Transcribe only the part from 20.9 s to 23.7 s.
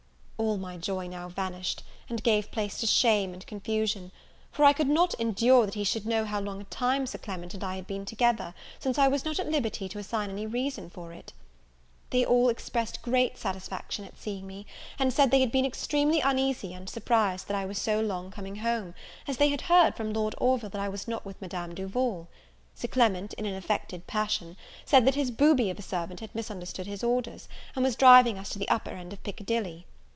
not with Madame Duval. Sir Clement, in an